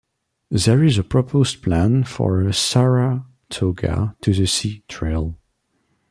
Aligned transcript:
There 0.49 0.83
is 0.83 0.97
a 0.97 1.03
proposed 1.03 1.61
plan 1.61 2.03
for 2.05 2.41
a 2.41 2.51
"Saratoga-to-the-Sea" 2.53 4.83
Trail. 4.87 5.37